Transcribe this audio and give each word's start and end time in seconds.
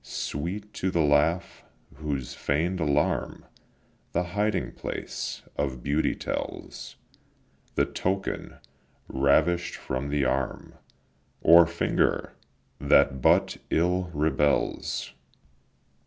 Sweet 0.03 0.73
too 0.73 0.89
the 0.89 1.03
laugh, 1.03 1.63
whose 1.97 2.33
feign'd 2.33 2.79
alarm 2.79 3.45
The 4.13 4.23
hiding 4.33 4.71
place 4.71 5.43
of 5.57 5.83
beauty 5.83 6.15
tells, 6.15 6.95
The 7.75 7.85
token, 7.85 8.55
ravish'd 9.07 9.75
from 9.75 10.09
the 10.09 10.25
arm 10.25 10.73
Or 11.41 11.67
finger, 11.67 12.33
that 12.79 13.21
but 13.21 13.57
ill 13.69 14.09
rebels. 14.11 15.13